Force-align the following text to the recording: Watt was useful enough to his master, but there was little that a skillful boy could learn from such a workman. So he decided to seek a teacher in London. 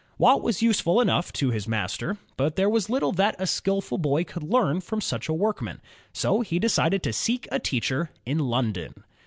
Watt 0.17 0.41
was 0.41 0.63
useful 0.63 0.99
enough 0.99 1.31
to 1.33 1.51
his 1.51 1.67
master, 1.67 2.17
but 2.35 2.55
there 2.55 2.71
was 2.71 2.89
little 2.89 3.11
that 3.11 3.35
a 3.37 3.45
skillful 3.45 3.99
boy 3.99 4.23
could 4.23 4.41
learn 4.41 4.81
from 4.81 4.99
such 4.99 5.29
a 5.29 5.33
workman. 5.33 5.79
So 6.11 6.41
he 6.41 6.57
decided 6.57 7.03
to 7.03 7.13
seek 7.13 7.47
a 7.51 7.59
teacher 7.59 8.09
in 8.25 8.39
London. 8.39 9.03